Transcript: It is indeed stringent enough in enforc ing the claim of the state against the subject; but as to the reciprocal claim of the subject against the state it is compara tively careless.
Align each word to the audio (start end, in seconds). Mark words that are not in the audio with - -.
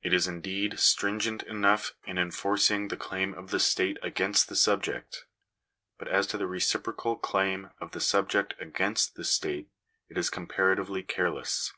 It 0.00 0.14
is 0.14 0.26
indeed 0.26 0.78
stringent 0.80 1.42
enough 1.42 1.92
in 2.06 2.16
enforc 2.16 2.70
ing 2.70 2.88
the 2.88 2.96
claim 2.96 3.34
of 3.34 3.50
the 3.50 3.60
state 3.60 3.98
against 4.02 4.48
the 4.48 4.56
subject; 4.56 5.26
but 5.98 6.08
as 6.08 6.26
to 6.28 6.38
the 6.38 6.46
reciprocal 6.46 7.16
claim 7.16 7.68
of 7.78 7.90
the 7.90 8.00
subject 8.00 8.54
against 8.58 9.16
the 9.16 9.24
state 9.24 9.68
it 10.08 10.16
is 10.16 10.30
compara 10.30 10.76
tively 10.78 11.06
careless. 11.06 11.74